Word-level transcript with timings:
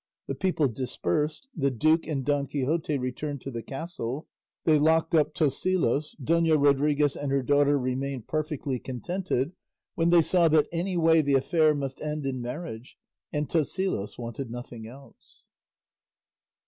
The 0.25 0.33
people 0.33 0.67
dispersed, 0.67 1.47
the 1.55 1.69
duke 1.69 2.07
and 2.07 2.25
Don 2.25 2.47
Quixote 2.47 2.97
returned 2.97 3.39
to 3.41 3.51
the 3.51 3.61
castle, 3.61 4.27
they 4.63 4.79
locked 4.79 5.13
up 5.13 5.35
Tosilos, 5.35 6.15
Dona 6.17 6.57
Rodriguez 6.57 7.15
and 7.15 7.31
her 7.31 7.43
daughter 7.43 7.77
remained 7.77 8.27
perfectly 8.27 8.79
contented 8.79 9.51
when 9.93 10.09
they 10.09 10.21
saw 10.23 10.47
that 10.47 10.65
any 10.71 10.97
way 10.97 11.21
the 11.21 11.35
affair 11.35 11.75
must 11.75 12.01
end 12.01 12.25
in 12.25 12.41
marriage, 12.41 12.97
and 13.31 13.47
Tosilos 13.47 14.17
wanted 14.17 14.49
nothing 14.49 14.87
else. 14.87 15.45